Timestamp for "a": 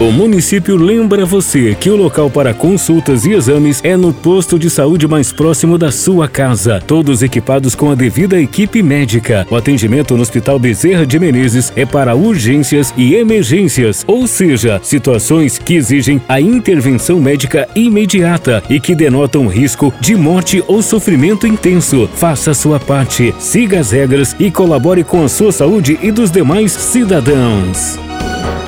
7.92-7.94, 16.28-16.40, 25.22-25.28